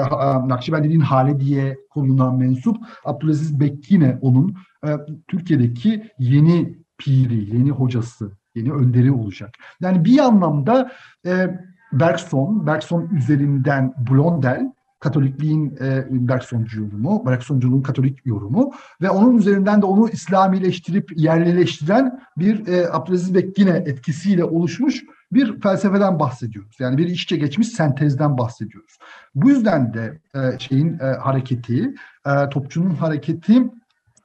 Nakşibendi'nin 0.49 1.01
hale 1.01 1.41
diye 1.41 1.79
konuna 1.91 2.31
mensup 2.31 2.77
Abdülaziz 3.05 3.61
Bekkine 3.61 4.19
onun 4.21 4.57
e, 4.87 4.89
Türkiye'deki 5.29 6.11
yeni 6.19 6.79
piri, 6.99 7.57
yeni 7.57 7.71
hocası, 7.71 8.33
yeni 8.55 8.73
önderi 8.73 9.13
olacak. 9.13 9.55
Yani 9.81 10.05
bir 10.05 10.19
anlamda 10.19 10.93
e, 11.27 11.61
Bergson, 11.93 12.67
Bergson 12.67 13.09
üzerinden 13.17 13.95
Blondel, 14.11 14.73
Katolikliğin 15.01 15.77
e, 15.81 16.07
Bergsoncu 16.11 16.83
yorumu, 16.83 17.27
Bergsonculuğun 17.27 17.83
Katolik 17.83 18.27
yorumu 18.27 18.73
ve 19.03 19.11
onun 19.11 19.37
üzerinden 19.37 19.83
de 19.83 19.87
onu 19.87 20.09
İslamileştirip 20.09 21.19
yerlileştiren 21.19 22.21
bir 22.37 22.67
e, 22.67 22.93
Abdülaziz 22.93 23.35
Bekkine 23.35 23.71
etkisiyle 23.71 24.45
oluşmuş 24.45 25.03
bir 25.33 25.61
felsefeden 25.61 26.19
bahsediyoruz. 26.19 26.77
Yani 26.81 26.99
bir 26.99 27.07
işçe 27.07 27.37
geçmiş 27.37 27.69
sentezden 27.69 28.39
bahsediyoruz. 28.39 28.99
Bu 29.35 29.51
yüzden 29.51 29.95
de 29.95 30.19
e, 30.35 30.59
şeyin 30.59 30.99
e, 30.99 31.05
hareketi, 31.05 31.95
e, 32.27 32.49
topçunun 32.49 32.95
hareketi 32.95 33.63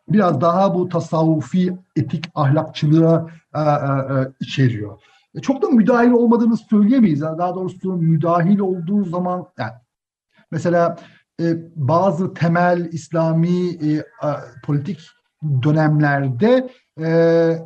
biraz 0.09 0.41
daha 0.41 0.75
bu 0.75 0.89
tasavvufi 0.89 1.77
etik 1.95 2.29
ahlakçılığa 2.35 3.27
e, 3.55 3.59
e, 3.59 3.63
e, 3.63 4.31
içeriyor. 4.39 4.99
E, 5.35 5.41
çok 5.41 5.61
da 5.61 5.67
müdahil 5.67 6.11
olmadığını 6.11 6.57
söyleyemeyiz. 6.57 7.19
Yani 7.19 7.37
daha 7.37 7.55
doğrusu 7.55 7.93
müdahil 7.93 8.59
olduğu 8.59 9.05
zaman 9.05 9.45
yani 9.57 9.71
mesela 10.51 10.97
e, 11.41 11.43
bazı 11.75 12.33
temel 12.33 12.89
İslami 12.91 13.69
e, 13.69 14.03
a, 14.21 14.35
politik 14.63 14.99
dönemlerde 15.63 16.69
e, 16.99 17.07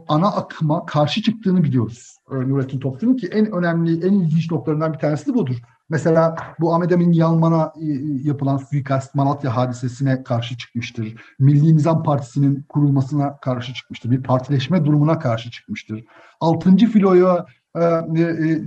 ana 0.07 0.27
akıma 0.27 0.85
karşı 0.85 1.21
çıktığını 1.21 1.63
biliyoruz. 1.63 2.17
E, 2.31 2.35
Nurettin 2.35 2.79
Topçu'nun 2.79 3.17
ki 3.17 3.27
en 3.27 3.51
önemli, 3.51 4.07
en 4.07 4.13
ilginç 4.13 4.51
noktalarından 4.51 4.93
bir 4.93 4.99
tanesi 4.99 5.27
de 5.27 5.33
budur. 5.33 5.55
Mesela 5.89 6.35
bu 6.59 6.75
Ahmet 6.75 6.91
Emin 6.91 7.11
Yalman'a 7.11 7.73
e, 7.81 7.85
yapılan 8.23 8.57
suikast 8.57 9.15
Malatya 9.15 9.55
hadisesine 9.55 10.23
karşı 10.23 10.57
çıkmıştır. 10.57 11.15
Milli 11.39 11.75
Nizam 11.75 12.03
Partisi'nin 12.03 12.65
kurulmasına 12.69 13.37
karşı 13.37 13.73
çıkmıştır. 13.73 14.11
Bir 14.11 14.23
partileşme 14.23 14.85
durumuna 14.85 15.19
karşı 15.19 15.51
çıkmıştır. 15.51 16.05
Altıncı 16.39 16.87
filoyu 16.87 17.45
e, 17.75 17.83
e, 17.83 18.61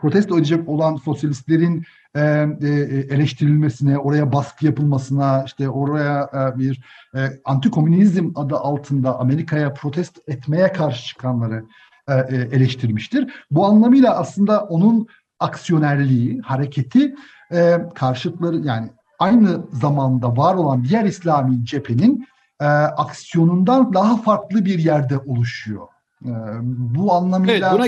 protesto 0.00 0.38
edecek 0.38 0.68
olan 0.68 0.96
sosyalistlerin 0.96 1.84
e, 2.14 2.20
e, 2.20 2.68
eleştirilmesine, 3.10 3.98
oraya 3.98 4.32
baskı 4.32 4.66
yapılmasına, 4.66 5.42
işte 5.46 5.68
oraya 5.68 6.30
e, 6.34 6.58
bir 6.58 6.82
e, 7.14 7.18
antikomünizm 7.44 8.30
adı 8.34 8.56
altında 8.56 9.18
Amerika'ya 9.18 9.74
protest 9.74 10.28
etmeye 10.28 10.72
karşı 10.72 11.06
çıkanları 11.06 11.64
e, 12.08 12.14
e, 12.14 12.36
eleştirmiştir. 12.36 13.32
Bu 13.50 13.66
anlamıyla 13.66 14.16
aslında 14.16 14.64
onun 14.64 15.06
aksiyonerliği, 15.40 16.40
hareketi 16.40 17.14
e, 17.52 17.78
karşıtları 17.94 18.56
yani 18.56 18.90
aynı 19.18 19.60
zamanda 19.72 20.36
var 20.36 20.54
olan 20.54 20.84
diğer 20.84 21.04
İslami 21.04 21.64
cephenin 21.64 22.26
e, 22.60 22.64
aksiyonundan 22.64 23.94
daha 23.94 24.16
farklı 24.16 24.64
bir 24.64 24.78
yerde 24.78 25.18
oluşuyor. 25.18 25.86
E, 26.24 26.30
bu 26.62 27.12
anlamıyla... 27.12 27.68
Evet, 27.68 27.78
buna 27.78 27.86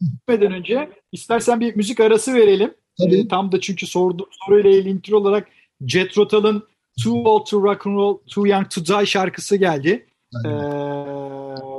geçmeden 0.00 0.52
önce 0.52 0.90
istersen 1.12 1.60
bir 1.60 1.76
müzik 1.76 2.00
arası 2.00 2.34
verelim. 2.34 2.74
Tabii. 2.98 3.20
E, 3.20 3.28
tam 3.28 3.52
da 3.52 3.60
çünkü 3.60 3.86
sordu, 3.86 4.28
soruyla 4.30 4.70
ilintili 4.70 5.16
olarak 5.16 5.48
Jet 5.86 6.18
Rotal'ın 6.18 6.62
Too 7.04 7.22
Old 7.24 7.46
to 7.46 7.62
Rock 7.62 7.86
and 7.86 7.96
Roll, 7.96 8.18
Too 8.34 8.46
Young 8.46 8.70
to 8.70 8.86
Die 8.86 9.06
şarkısı 9.06 9.56
geldi. 9.56 10.06
Ee, 10.46 10.48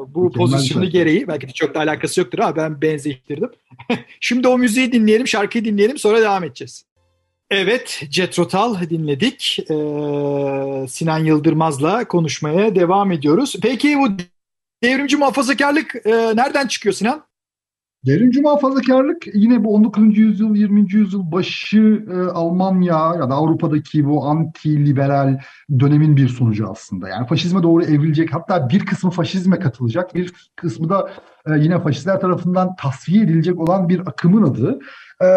bu 0.07 0.23
Mükemmel 0.23 0.31
pozisyonu 0.31 0.83
şarkı. 0.83 0.97
gereği 0.97 1.27
belki 1.27 1.47
de 1.47 1.51
çok 1.51 1.75
da 1.75 1.79
alakası 1.79 2.19
yoktur 2.19 2.39
ama 2.39 2.55
ben 2.55 2.81
benzeştirdim. 2.81 3.49
Şimdi 4.19 4.47
o 4.47 4.57
müziği 4.57 4.91
dinleyelim, 4.91 5.27
şarkıyı 5.27 5.65
dinleyelim 5.65 5.97
sonra 5.97 6.21
devam 6.21 6.43
edeceğiz. 6.43 6.85
Evet, 7.49 8.01
Jet 8.11 8.39
Rotal 8.39 8.89
dinledik. 8.89 9.59
Ee, 9.59 10.87
Sinan 10.87 11.19
Yıldırmaz'la 11.25 12.07
konuşmaya 12.07 12.75
devam 12.75 13.11
ediyoruz. 13.11 13.55
Peki 13.61 13.97
bu 13.97 14.07
devrimci 14.83 15.17
muhafazakarlık 15.17 15.95
e, 16.05 16.11
nereden 16.11 16.67
çıkıyor 16.67 16.93
Sinan? 16.93 17.23
Devrimci 18.05 18.41
muhafazakarlık 18.41 19.35
yine 19.35 19.63
bu 19.63 19.75
19. 19.75 20.17
yüzyıl, 20.17 20.55
20. 20.55 20.93
yüzyıl 20.93 21.31
başı 21.31 22.05
e, 22.11 22.17
Almanya 22.31 23.15
ya 23.15 23.29
da 23.29 23.33
Avrupa'daki 23.33 24.05
bu 24.05 24.25
anti-liberal 24.25 25.39
dönemin 25.79 26.17
bir 26.17 26.27
sonucu 26.27 26.69
aslında. 26.69 27.09
Yani 27.09 27.27
faşizme 27.27 27.63
doğru 27.63 27.83
evrilecek 27.83 28.33
hatta 28.33 28.69
bir 28.69 28.85
kısmı 28.85 29.11
faşizme 29.11 29.59
katılacak 29.59 30.15
bir 30.15 30.33
kısmı 30.55 30.89
da 30.89 31.09
e, 31.47 31.51
yine 31.59 31.79
faşistler 31.79 32.19
tarafından 32.19 32.75
tasfiye 32.75 33.23
edilecek 33.23 33.59
olan 33.59 33.89
bir 33.89 33.99
akımın 33.99 34.43
adı. 34.43 34.79
E, 35.21 35.27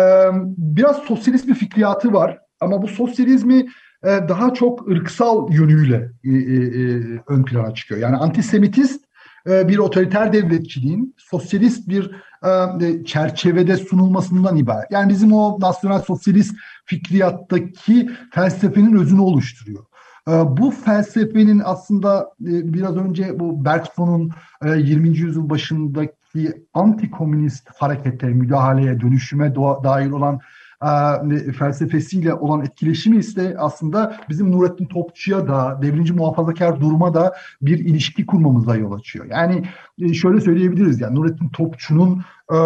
biraz 0.58 0.96
sosyalist 0.96 1.48
bir 1.48 1.54
fikriyatı 1.54 2.12
var 2.12 2.38
ama 2.60 2.82
bu 2.82 2.88
sosyalizmi 2.88 3.66
e, 4.04 4.08
daha 4.28 4.54
çok 4.54 4.88
ırksal 4.88 5.52
yönüyle 5.52 6.10
e, 6.24 6.30
e, 6.30 7.00
ön 7.28 7.44
plana 7.44 7.74
çıkıyor. 7.74 8.00
Yani 8.00 8.16
antisemitist 8.16 9.07
bir 9.46 9.78
otoriter 9.78 10.32
devletçiliğin 10.32 11.14
sosyalist 11.16 11.88
bir 11.88 12.10
e, 12.44 13.04
çerçevede 13.04 13.76
sunulmasından 13.76 14.56
ibaret. 14.56 14.90
Yani 14.90 15.08
bizim 15.08 15.32
o 15.32 15.60
nasyonel 15.60 15.98
sosyalist 15.98 16.56
fikriyattaki 16.84 18.10
felsefenin 18.32 18.96
özünü 18.96 19.20
oluşturuyor. 19.20 19.84
E, 20.28 20.32
Bu 20.32 20.70
felsefenin 20.70 21.62
aslında 21.64 22.30
e, 22.40 22.72
biraz 22.72 22.96
önce 22.96 23.40
bu 23.40 23.64
Bergson'un 23.64 24.30
e, 24.64 24.70
20. 24.78 25.08
yüzyıl 25.08 25.50
başındaki 25.50 26.52
antikomünist 26.74 27.68
harekete, 27.76 28.26
müdahaleye, 28.26 29.00
dönüşüme 29.00 29.54
dair 29.54 30.10
olan 30.10 30.40
e, 30.82 31.52
felsefesiyle 31.52 32.34
olan 32.34 32.64
etkileşimi 32.64 33.16
ise 33.16 33.56
aslında 33.58 34.16
bizim 34.28 34.52
Nurettin 34.52 34.86
Topçu'ya 34.86 35.48
da 35.48 35.78
devrimci 35.82 36.12
muhafazakar 36.12 36.80
duruma 36.80 37.14
da 37.14 37.34
bir 37.62 37.78
ilişki 37.78 38.26
kurmamıza 38.26 38.76
yol 38.76 38.92
açıyor. 38.92 39.26
Yani 39.30 39.64
e, 39.98 40.14
şöyle 40.14 40.40
söyleyebiliriz 40.40 41.00
yani 41.00 41.14
Nurettin 41.14 41.48
Topçu'nun 41.48 42.22
e, 42.52 42.56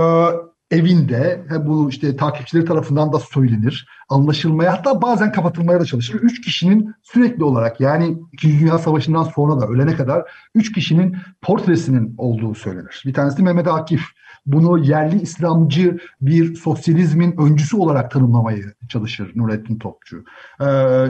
evinde 0.73 1.45
he, 1.49 1.67
bu 1.67 1.91
işte 1.91 2.17
takipçileri 2.17 2.65
tarafından 2.65 3.13
da 3.13 3.19
söylenir, 3.19 3.89
anlaşılmaya 4.09 4.73
hatta 4.73 5.03
bazen 5.03 5.33
kapatılmaya 5.33 5.81
da 5.81 5.85
çalışır. 5.85 6.15
Üç 6.15 6.41
kişinin 6.41 6.95
sürekli 7.03 7.45
olarak 7.45 7.81
yani 7.81 8.19
İkinci 8.33 8.61
Dünya 8.61 8.79
Savaşı'ndan 8.79 9.23
sonra 9.23 9.61
da 9.61 9.67
ölene 9.67 9.97
kadar 9.97 10.31
üç 10.55 10.73
kişinin 10.73 11.17
portresinin 11.43 12.15
olduğu 12.19 12.55
söylenir. 12.55 13.03
Bir 13.07 13.15
tanesi 13.15 13.43
Mehmet 13.43 13.69
Akif. 13.69 14.03
Bunu 14.47 14.79
yerli 14.79 15.23
İslamcı 15.23 15.99
bir 16.21 16.55
sosyalizmin 16.55 17.37
öncüsü 17.39 17.77
olarak 17.77 18.11
tanımlamayı 18.11 18.73
çalışır 18.89 19.33
Nurettin 19.35 19.79
Topçu. 19.79 20.25
Ee, 20.61 20.65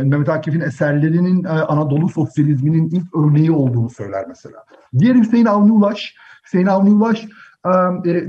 Mehmet 0.05 0.29
Akif'in 0.29 0.61
eserlerinin 0.61 1.45
e, 1.45 1.49
Anadolu 1.49 2.09
sosyalizminin 2.09 2.91
ilk 2.91 3.17
örneği 3.17 3.53
olduğunu 3.53 3.91
söyler 3.91 4.25
mesela. 4.29 4.57
Diğeri 4.99 5.19
Hüseyin 5.19 5.47
Avni 5.47 5.73
Ulaş. 5.73 6.15
Hüseyin 6.45 6.67
Avni 6.67 6.91
Ulaş 6.91 7.27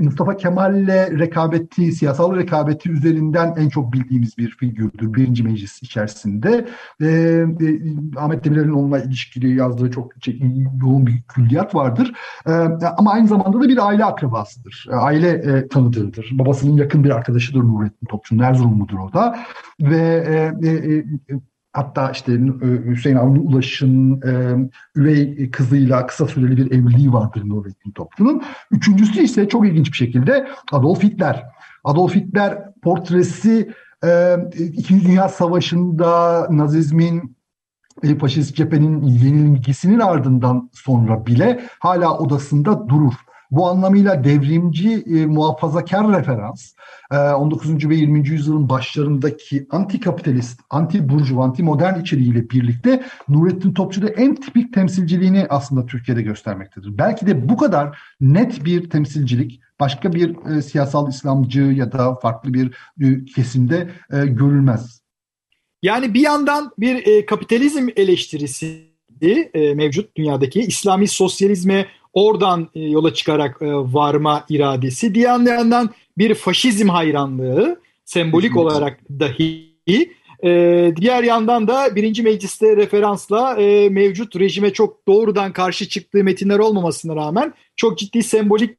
Mustafa 0.00 0.36
Kemal'le 0.36 1.18
rekabeti, 1.18 1.92
siyasal 1.92 2.36
rekabeti 2.36 2.90
üzerinden 2.90 3.54
en 3.56 3.68
çok 3.68 3.92
bildiğimiz 3.92 4.38
bir 4.38 4.50
figürdür 4.50 5.14
birinci 5.14 5.42
meclis 5.42 5.82
içerisinde. 5.82 6.68
E, 7.00 7.06
e, 7.06 7.46
Ahmet 8.16 8.44
Demirel'in 8.44 8.72
onunla 8.72 8.98
ilişkili 8.98 9.56
yazdığı 9.56 9.90
çok 9.90 10.12
şey, 10.22 10.40
yoğun 10.82 11.06
bir 11.06 11.22
külliyat 11.22 11.74
vardır. 11.74 12.12
E, 12.46 12.52
ama 12.96 13.12
aynı 13.12 13.28
zamanda 13.28 13.60
da 13.60 13.68
bir 13.68 13.86
aile 13.86 14.04
akrabasıdır. 14.04 14.86
E, 14.90 14.94
aile 14.94 15.28
e, 15.28 15.68
tanıdığıdır. 15.68 16.30
Babasının 16.32 16.76
yakın 16.76 17.04
bir 17.04 17.10
arkadaşıdır 17.10 17.60
Nurettin 17.60 18.06
Topçu'nun. 18.06 18.42
Erzurumludur 18.42 18.98
o 18.98 19.12
da. 19.12 19.38
Ve 19.80 20.24
e, 20.62 20.68
e, 20.68 20.70
e, 20.70 21.04
Hatta 21.74 22.10
işte 22.10 22.32
e, 22.32 22.90
Hüseyin 22.90 23.16
Avni 23.16 23.38
Ulaş'ın 23.38 24.20
e, 24.22 24.54
üvey 24.96 25.50
kızıyla 25.50 26.06
kısa 26.06 26.26
süreli 26.26 26.56
bir 26.56 26.66
evliliği 26.66 27.12
vardır 27.12 27.42
Nurettin 27.44 27.90
Topçu'nun. 27.90 28.42
Üçüncüsü 28.70 29.22
ise 29.22 29.48
çok 29.48 29.66
ilginç 29.66 29.92
bir 29.92 29.96
şekilde 29.96 30.48
Adolf 30.72 31.02
Hitler. 31.02 31.44
Adolf 31.84 32.14
Hitler 32.14 32.72
portresi 32.82 33.70
e, 34.04 34.36
İkinci 34.54 35.06
Dünya 35.06 35.28
Savaşı'nda 35.28 36.46
Nazizmin 36.50 37.36
e, 38.02 38.18
faşist 38.18 38.56
cephenin 38.56 39.02
yenilgisinin 39.02 39.98
ardından 39.98 40.70
sonra 40.72 41.26
bile 41.26 41.60
hala 41.78 42.18
odasında 42.18 42.88
durur. 42.88 43.14
Bu 43.56 43.68
anlamıyla 43.68 44.24
devrimci, 44.24 45.04
e, 45.06 45.26
muhafazakar 45.26 46.18
referans, 46.18 46.72
e, 47.12 47.16
19. 47.16 47.88
ve 47.88 47.94
20. 47.94 48.30
yüzyılın 48.30 48.68
başlarındaki 48.68 49.66
anti-kapitalist, 49.70 50.60
anti-burjuva, 50.70 51.44
anti-modern 51.44 52.00
içeriğiyle 52.00 52.50
birlikte 52.50 53.04
Nurettin 53.28 53.74
Topçu'da 53.74 54.08
en 54.08 54.34
tipik 54.34 54.74
temsilciliğini 54.74 55.46
aslında 55.48 55.86
Türkiye'de 55.86 56.22
göstermektedir. 56.22 56.98
Belki 56.98 57.26
de 57.26 57.48
bu 57.48 57.56
kadar 57.56 57.98
net 58.20 58.64
bir 58.64 58.90
temsilcilik 58.90 59.60
başka 59.80 60.12
bir 60.12 60.36
e, 60.46 60.62
siyasal 60.62 61.08
İslamcı 61.08 61.60
ya 61.60 61.92
da 61.92 62.14
farklı 62.14 62.54
bir 62.54 62.74
e, 63.00 63.24
kesimde 63.24 63.90
e, 64.12 64.26
görülmez. 64.26 65.00
Yani 65.82 66.14
bir 66.14 66.20
yandan 66.20 66.70
bir 66.78 67.06
e, 67.06 67.26
kapitalizm 67.26 67.88
eleştirisi 67.96 68.94
e, 69.22 69.74
mevcut 69.74 70.16
dünyadaki 70.16 70.60
İslami 70.60 71.08
sosyalizme 71.08 71.86
oradan 72.14 72.68
e, 72.74 72.80
yola 72.80 73.14
çıkarak 73.14 73.62
e, 73.62 73.66
varma 73.72 74.44
iradesi. 74.48 75.14
Diğer 75.14 75.40
yandan 75.40 75.90
bir 76.18 76.34
faşizm 76.34 76.88
hayranlığı 76.88 77.80
sembolik 78.04 78.56
olarak 78.56 79.00
dahi. 79.10 79.74
E, 80.44 80.92
diğer 80.96 81.22
yandan 81.22 81.68
da 81.68 81.96
birinci 81.96 82.22
mecliste 82.22 82.76
referansla 82.76 83.56
e, 83.60 83.88
mevcut 83.88 84.36
rejime 84.36 84.72
çok 84.72 85.08
doğrudan 85.08 85.52
karşı 85.52 85.88
çıktığı 85.88 86.24
metinler 86.24 86.58
olmamasına 86.58 87.16
rağmen 87.16 87.54
çok 87.76 87.98
ciddi 87.98 88.22
sembolik 88.22 88.78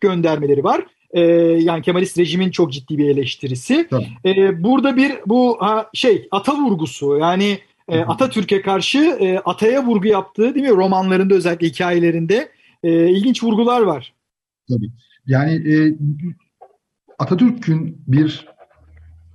göndermeleri 0.00 0.64
var. 0.64 0.86
E, 1.10 1.20
yani 1.40 1.82
Kemalist 1.82 2.18
rejimin 2.18 2.50
çok 2.50 2.72
ciddi 2.72 2.98
bir 2.98 3.08
eleştirisi. 3.08 3.88
E, 4.24 4.62
burada 4.62 4.96
bir 4.96 5.12
bu 5.26 5.56
ha, 5.60 5.90
şey 5.94 6.28
ata 6.30 6.56
vurgusu 6.56 7.16
yani 7.16 7.58
e, 7.88 8.00
Atatürk'e 8.00 8.62
karşı 8.62 8.98
e, 8.98 9.38
ataya 9.38 9.86
vurgu 9.86 10.06
yaptığı 10.08 10.54
değil 10.54 10.66
mi 10.66 10.76
romanlarında 10.76 11.34
özellikle 11.34 11.66
hikayelerinde 11.66 12.48
e, 12.82 13.10
ilginç 13.10 13.42
vurgular 13.42 13.82
var. 13.82 14.14
Tabii. 14.68 14.90
Yani 15.26 15.52
e, 15.52 15.96
Atatürk'ün 17.18 18.04
bir 18.06 18.46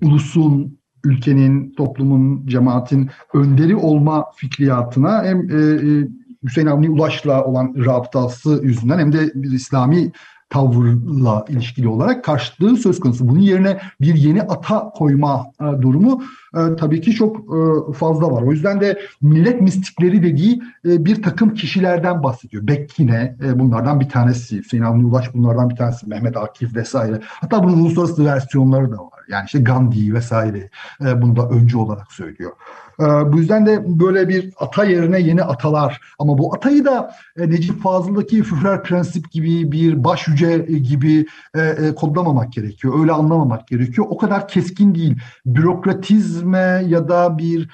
ulusun, 0.04 0.78
ülkenin, 1.04 1.74
toplumun, 1.74 2.48
cemaatin 2.48 3.10
önderi 3.34 3.76
olma 3.76 4.32
fikriyatına 4.36 5.24
hem 5.24 5.50
e, 5.50 5.56
e 5.56 6.08
Hüseyin 6.44 6.68
Avni 6.68 6.90
Ulaş'la 6.90 7.46
olan 7.46 7.76
rabıtası 7.86 8.62
yüzünden 8.64 9.00
hem 9.00 9.14
de 9.14 9.32
bir 9.36 9.52
İslami 9.52 10.12
tavırla 10.50 11.46
ilişkili 11.50 11.88
olarak 11.88 12.24
karşıtlığı 12.24 12.78
söz 12.78 13.00
konusu. 13.00 13.28
Bunun 13.28 13.40
yerine 13.40 13.80
bir 14.02 14.16
yeni 14.16 14.42
ata 14.42 14.90
koyma 14.90 15.46
e, 15.62 15.82
durumu 15.82 16.24
e, 16.56 16.76
tabii 16.76 17.02
ki 17.02 17.12
çok 17.12 17.38
e, 17.38 17.94
fazla 17.94 18.32
var. 18.32 18.42
O 18.42 18.52
yüzden 18.52 18.82
de 18.82 19.00
millet 19.22 19.62
mistikleri 19.62 20.24
dediği 20.24 20.62
e, 20.86 21.06
bir 21.06 21.24
takım 21.24 21.54
kişilerden 21.54 22.24
bahsediyor. 22.24 22.68
Bekkine 22.68 23.38
e, 23.46 23.60
bunlardan 23.60 24.00
bir 24.00 24.10
tanesi, 24.10 24.58
Hüseyin 24.58 24.84
Avni 24.84 25.06
Ulaş 25.06 25.34
bunlardan 25.34 25.70
bir 25.70 25.76
tanesi, 25.76 26.10
Mehmet 26.10 26.38
Akif 26.38 26.76
vesaire. 26.76 27.20
Hatta 27.24 27.64
bunun 27.64 27.80
uluslararası 27.80 28.26
versiyonları 28.26 28.92
da 28.92 28.98
var. 28.98 29.24
Yani 29.30 29.46
işte 29.46 29.60
Gandhi 29.60 30.14
vesaire 30.14 30.70
e, 31.06 31.22
bunu 31.22 31.36
da 31.36 31.50
öncü 31.50 31.78
olarak 31.78 32.12
söylüyor. 32.12 32.52
E, 33.00 33.04
bu 33.04 33.38
yüzden 33.38 33.66
de 33.66 34.00
böyle 34.00 34.30
bir 34.30 34.54
ata 34.60 34.84
yerine 34.84 35.20
yeni 35.20 35.44
atalar 35.44 36.02
ama 36.20 36.38
bu 36.38 36.56
atayı 36.56 36.86
da 36.86 37.12
e, 37.38 37.50
Necip 37.50 37.82
Fazıl'daki 37.82 38.44
Führer 38.44 38.84
prensip 38.84 39.32
gibi 39.32 39.72
bir 39.72 40.04
baş 40.04 40.28
yüce 40.28 40.58
gibi 40.58 41.26
e, 41.56 41.62
e, 41.62 41.96
kodlamamak 41.96 42.54
gerekiyor. 42.54 43.00
Öyle 43.00 43.12
anlamamak 43.12 43.68
gerekiyor. 43.68 44.08
O 44.10 44.18
kadar 44.18 44.48
keskin 44.48 44.96
değil. 44.96 45.16
Bürokratizme 45.46 46.84
ya 46.88 47.10
da 47.10 47.38
bir 47.38 47.70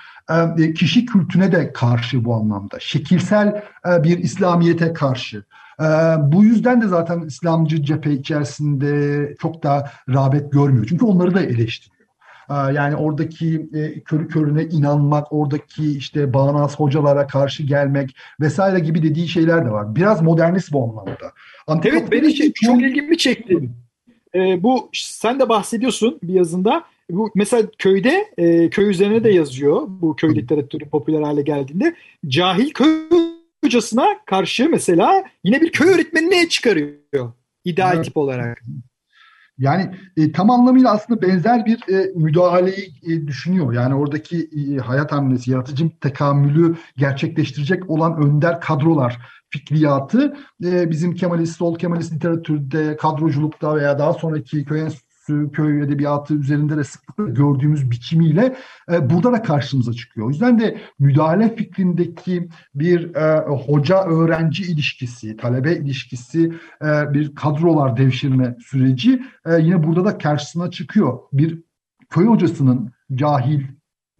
e, 0.59 0.73
kişi 0.73 1.05
kültüne 1.05 1.51
de 1.51 1.73
karşı 1.73 2.25
bu 2.25 2.35
anlamda. 2.35 2.79
Şekilsel 2.79 3.63
e, 3.87 4.03
bir 4.03 4.17
İslamiyete 4.17 4.93
karşı. 4.93 5.43
E, 5.79 5.83
bu 6.19 6.43
yüzden 6.43 6.81
de 6.81 6.87
zaten 6.87 7.19
İslamcı 7.19 7.83
cephe 7.83 8.11
içerisinde 8.11 9.35
çok 9.41 9.63
da 9.63 9.89
rağbet 10.09 10.51
görmüyor. 10.51 10.85
Çünkü 10.89 11.05
onları 11.05 11.35
da 11.35 11.41
eleştiriyor. 11.41 11.92
Yani 12.49 12.95
oradaki 12.95 13.69
körü 14.05 14.27
körüne 14.27 14.63
inanmak, 14.63 15.33
oradaki 15.33 15.97
işte 15.97 16.33
bağnaz 16.33 16.79
hocalara 16.79 17.27
karşı 17.27 17.63
gelmek 17.63 18.15
vesaire 18.41 18.79
gibi 18.79 19.03
dediği 19.03 19.27
şeyler 19.27 19.65
de 19.65 19.71
var. 19.71 19.95
Biraz 19.95 20.21
modernist 20.21 20.73
bu 20.73 20.83
anlamda. 20.83 21.33
Antikop 21.67 21.99
evet 21.99 22.11
beni 22.11 22.35
çok, 22.35 22.55
çok 22.55 22.81
ilgimi 22.81 23.17
çekti. 23.17 23.69
Ee, 24.35 24.63
bu 24.63 24.89
sen 24.93 25.39
de 25.39 25.49
bahsediyorsun 25.49 26.19
bir 26.23 26.33
yazında. 26.33 26.83
Bu 27.09 27.31
mesela 27.35 27.63
köyde 27.77 28.27
e, 28.37 28.69
köy 28.69 28.89
üzerine 28.89 29.23
de 29.23 29.31
yazıyor. 29.31 29.81
Bu 29.87 30.15
köy 30.15 30.35
literatürü 30.35 30.89
popüler 30.89 31.21
hale 31.21 31.41
geldiğinde 31.41 31.95
cahil 32.27 32.71
köy 32.71 33.09
hocasına 33.63 34.05
karşı 34.25 34.69
mesela 34.69 35.23
yine 35.43 35.61
bir 35.61 35.71
köy 35.71 35.93
öğretmenine 35.93 36.49
çıkarıyor 36.49 37.33
ideal 37.65 37.95
evet. 37.95 38.05
tip 38.05 38.17
olarak. 38.17 38.63
Yani 39.57 39.95
e, 40.17 40.31
tam 40.31 40.49
anlamıyla 40.49 40.91
aslında 40.91 41.21
benzer 41.21 41.65
bir 41.65 41.93
e, 41.93 42.11
müdahaleyi 42.15 42.93
e, 43.03 43.27
düşünüyor. 43.27 43.73
Yani 43.73 43.95
oradaki 43.95 44.49
e, 44.57 44.77
hayat 44.77 45.11
hamlesi, 45.11 45.51
yaratıcı 45.51 45.89
tekamülü 46.01 46.75
gerçekleştirecek 46.97 47.89
olan 47.89 48.23
önder 48.23 48.61
kadrolar 48.61 49.19
fikriyatı 49.49 50.37
e, 50.63 50.89
bizim 50.89 51.15
Kemalist, 51.15 51.57
sol 51.57 51.77
Kemalist 51.77 52.13
literatürde, 52.13 52.97
kadroculukta 52.97 53.75
veya 53.75 53.99
daha 53.99 54.13
sonraki 54.13 54.65
köy 54.65 54.81
köy 55.53 55.81
edebiyatı 55.81 56.33
üzerinde 56.33 56.77
de 56.77 56.83
sıklıkla 56.83 57.33
gördüğümüz 57.33 57.91
biçimiyle 57.91 58.55
e, 58.91 59.09
burada 59.09 59.31
da 59.31 59.41
karşımıza 59.41 59.93
çıkıyor. 59.93 60.27
O 60.27 60.29
yüzden 60.29 60.59
de 60.59 60.77
müdahale 60.99 61.55
fikrindeki 61.55 62.49
bir 62.75 63.15
e, 63.15 63.39
hoca-öğrenci 63.47 64.63
ilişkisi, 64.63 65.37
talebe 65.37 65.75
ilişkisi, 65.75 66.53
e, 66.81 67.13
bir 67.13 67.35
kadrolar 67.35 67.97
devşirme 67.97 68.55
süreci 68.59 69.23
e, 69.45 69.61
yine 69.61 69.83
burada 69.83 70.05
da 70.05 70.17
karşısına 70.17 70.71
çıkıyor. 70.71 71.19
Bir 71.33 71.63
köy 72.09 72.25
hocasının 72.25 72.91
cahil, 73.15 73.61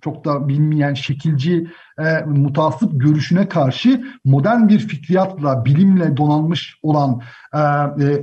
çok 0.02 0.26
da 0.26 0.48
bilmeyen 0.48 0.94
şekilci 0.94 1.68
e, 2.00 2.24
mutasip 2.26 2.90
görüşüne 2.94 3.48
karşı 3.48 4.04
modern 4.26 4.68
bir 4.68 4.80
fikriyatla, 4.80 5.66
bilimle 5.66 6.18
donanmış 6.18 6.80
olan 6.84 7.22
e, 7.54 7.58
e, 7.58 7.60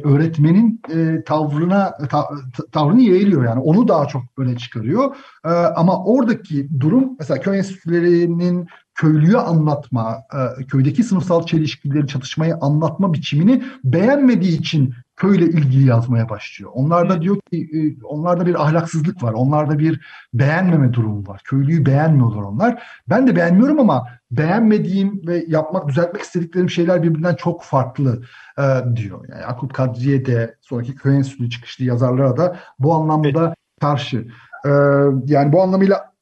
öğretmenin 0.04 0.80
e, 0.94 1.24
tavrına 1.24 1.98
ta, 2.10 2.28
tavrını 2.72 3.00
yeğliyor 3.00 3.44
yani. 3.44 3.60
Onu 3.60 3.88
daha 3.88 4.08
çok 4.08 4.22
öne 4.38 4.56
çıkarıyor. 4.56 5.16
E, 5.44 5.48
ama 5.50 6.04
oradaki 6.04 6.80
durum 6.80 7.16
mesela 7.18 7.40
köy 7.40 7.58
enstitülerinin 7.58 8.68
köylüyü 9.00 9.38
anlatma, 9.38 10.24
e, 10.60 10.64
köydeki 10.64 11.04
sınıfsal 11.04 11.46
çelişkileri, 11.46 12.06
çatışmayı 12.06 12.56
anlatma 12.60 13.12
biçimini 13.12 13.62
beğenmediği 13.84 14.58
için 14.58 14.94
köyle 15.16 15.44
ilgili 15.44 15.86
yazmaya 15.88 16.28
başlıyor. 16.28 16.70
Onlarda 16.74 17.22
diyor 17.22 17.36
ki 17.52 17.70
e, 17.72 18.04
onlarda 18.04 18.46
bir 18.46 18.62
ahlaksızlık 18.62 19.22
var. 19.22 19.32
Onlarda 19.32 19.78
bir 19.78 20.00
beğenmeme 20.34 20.92
durumu 20.92 21.28
var. 21.28 21.40
Köylüyü 21.44 21.86
beğenmiyorlar 21.86 22.42
onlar. 22.42 22.82
Ben 23.08 23.26
de 23.26 23.36
beğenmiyorum 23.36 23.80
ama 23.80 24.06
beğenmediğim 24.30 25.26
ve 25.26 25.44
yapmak, 25.48 25.88
düzeltmek 25.88 26.22
istediklerim 26.22 26.70
şeyler 26.70 27.02
birbirinden 27.02 27.34
çok 27.34 27.62
farklı 27.62 28.22
e, 28.58 28.96
diyor. 28.96 29.28
Yani 29.28 29.40
Yakup 29.40 29.74
Kadriye 29.74 30.26
de 30.26 30.56
sonraki 30.60 30.94
köy 30.94 31.16
enstitülü 31.16 31.50
çıkışlı 31.50 31.84
yazarlara 31.84 32.36
da 32.36 32.56
bu 32.78 32.94
anlamda 32.94 33.54
karşı. 33.80 34.28
E, 34.64 34.70
yani 35.26 35.52
bu 35.52 35.62
anlamıyla 35.62 36.12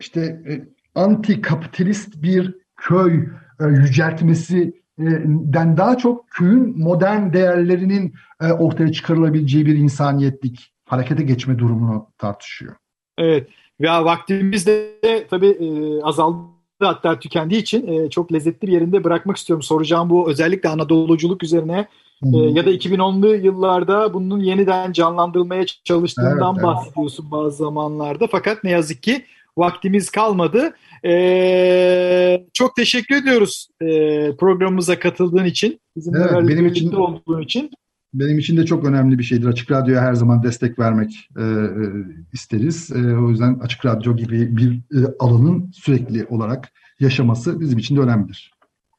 işte 0.00 0.20
e, 0.20 0.75
anti 0.96 1.40
kapitalist 1.40 2.22
bir 2.22 2.54
köy 2.76 3.28
e, 3.60 3.64
yüceltmesi 3.64 4.82
den 4.98 5.76
daha 5.76 5.98
çok 5.98 6.30
köyün 6.30 6.78
modern 6.78 7.32
değerlerinin 7.32 8.14
e, 8.40 8.52
ortaya 8.52 8.92
çıkarılabileceği 8.92 9.66
bir 9.66 9.76
insaniyetlik 9.76 10.72
harekete 10.86 11.22
geçme 11.22 11.58
durumunu 11.58 12.06
tartışıyor. 12.18 12.74
Evet. 13.18 13.48
Ya 13.78 14.04
vaktimiz 14.04 14.66
de 14.66 14.90
tabii 15.30 15.46
e, 15.46 16.02
azaldı 16.02 16.38
hatta 16.80 17.18
tükendiği 17.18 17.60
için 17.60 17.86
e, 17.86 18.10
çok 18.10 18.32
lezzetli 18.32 18.66
bir 18.66 18.72
yerinde 18.72 19.04
bırakmak 19.04 19.36
istiyorum. 19.36 19.62
Soracağım 19.62 20.10
bu 20.10 20.30
özellikle 20.30 20.68
Anadoluculuk 20.68 21.42
üzerine 21.42 21.88
hmm. 22.20 22.48
ya 22.56 22.66
da 22.66 22.70
2010'lu 22.70 23.34
yıllarda 23.34 24.14
bunun 24.14 24.40
yeniden 24.40 24.92
canlandırılmaya 24.92 25.66
çalıştığından 25.84 26.54
evet, 26.54 26.64
bahsediyorsun 26.64 27.22
evet. 27.22 27.32
bazı 27.32 27.56
zamanlarda. 27.56 28.26
Fakat 28.26 28.64
ne 28.64 28.70
yazık 28.70 29.02
ki 29.02 29.24
vaktimiz 29.56 30.10
kalmadı. 30.10 30.74
Ee, 31.04 32.46
çok 32.52 32.76
teşekkür 32.76 33.16
ediyoruz 33.16 33.68
e, 33.80 33.86
programımıza 34.36 34.98
katıldığın 34.98 35.44
için. 35.44 35.80
Bizimle 35.96 36.18
evet, 36.30 36.48
benim 36.48 36.66
için 36.66 36.92
olduğun 36.92 37.42
için. 37.42 37.70
Benim 38.14 38.38
için 38.38 38.56
de 38.56 38.66
çok 38.66 38.84
önemli 38.84 39.18
bir 39.18 39.24
şeydir. 39.24 39.46
Açık 39.46 39.70
Radyo'ya 39.70 40.02
her 40.02 40.14
zaman 40.14 40.42
destek 40.42 40.78
vermek 40.78 41.28
e, 41.38 41.42
e, 41.42 41.66
isteriz. 42.32 42.90
E, 42.90 43.16
o 43.16 43.30
yüzden 43.30 43.54
Açık 43.54 43.86
Radyo 43.86 44.16
gibi 44.16 44.56
bir 44.56 44.72
e, 44.72 44.98
alanın 45.18 45.70
sürekli 45.74 46.24
olarak 46.24 46.72
yaşaması 47.00 47.60
bizim 47.60 47.78
için 47.78 47.96
de 47.96 48.00
önemlidir. 48.00 48.52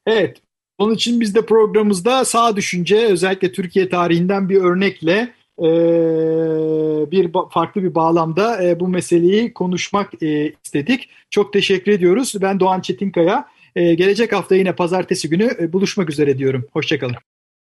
Evet. 0.05 0.37
Onun 0.77 0.93
için 0.93 1.19
biz 1.21 1.35
de 1.35 1.45
programımızda 1.45 2.25
sağ 2.25 2.55
düşünce 2.55 3.07
özellikle 3.07 3.51
Türkiye 3.51 3.89
tarihinden 3.89 4.49
bir 4.49 4.55
örnekle 4.55 5.33
e, 5.59 7.11
bir 7.11 7.31
farklı 7.51 7.83
bir 7.83 7.95
bağlamda 7.95 8.63
e, 8.63 8.79
bu 8.79 8.87
meseleyi 8.87 9.53
konuşmak 9.53 10.23
e, 10.23 10.53
istedik. 10.65 11.09
Çok 11.29 11.53
teşekkür 11.53 11.91
ediyoruz. 11.91 12.33
Ben 12.41 12.59
Doğan 12.59 12.81
Çetinkaya. 12.81 13.47
E, 13.75 13.93
gelecek 13.93 14.33
hafta 14.33 14.55
yine 14.55 14.75
pazartesi 14.75 15.29
günü 15.29 15.49
e, 15.59 15.73
buluşmak 15.73 16.09
üzere 16.09 16.37
diyorum. 16.37 16.65
Hoşçakalın. 16.73 17.15